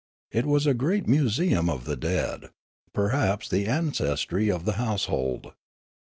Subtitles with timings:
[0.31, 2.49] It was a great museum of the dead,
[2.91, 5.53] perhaps the ancestry of the household.